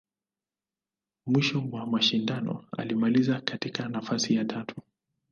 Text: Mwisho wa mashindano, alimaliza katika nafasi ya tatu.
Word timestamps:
Mwisho 1.25 1.63
wa 1.71 1.85
mashindano, 1.85 2.63
alimaliza 2.77 3.41
katika 3.41 3.89
nafasi 3.89 4.35
ya 4.35 4.45
tatu. 4.45 4.75